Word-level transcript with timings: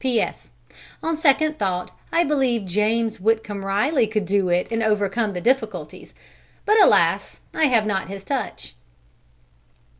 P.S. 0.03 0.49
On 1.03 1.15
second 1.15 1.59
thought 1.59 1.91
I 2.11 2.23
believe 2.23 2.65
James 2.65 3.19
Whitcomb 3.19 3.63
Riley 3.63 4.07
could 4.07 4.25
do 4.25 4.49
it 4.49 4.67
and 4.71 4.81
overcome 4.81 5.33
the 5.33 5.41
difficulties, 5.41 6.15
but 6.65 6.81
alas! 6.81 7.39
I 7.53 7.65
have 7.65 7.85
not 7.85 8.07
his 8.07 8.23
touch! 8.23 8.73